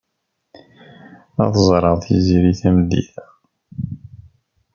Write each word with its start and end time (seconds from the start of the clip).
Ad 1.43 1.53
ẓreɣ 1.67 1.95
Tiziri 2.03 2.53
tameddit-a. 2.59 3.25